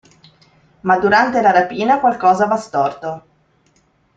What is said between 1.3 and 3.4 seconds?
la rapina qualcosa va storto.